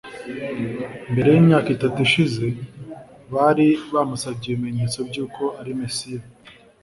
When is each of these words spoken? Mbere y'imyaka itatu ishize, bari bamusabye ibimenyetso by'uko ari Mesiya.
Mbere 1.11 1.27
y'imyaka 1.33 1.69
itatu 1.75 1.97
ishize, 2.07 2.45
bari 3.33 3.67
bamusabye 3.93 4.45
ibimenyetso 4.49 4.97
by'uko 5.09 5.41
ari 5.59 5.71
Mesiya. 5.79 6.21